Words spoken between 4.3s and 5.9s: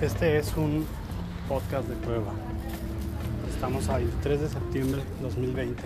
de septiembre de 2020.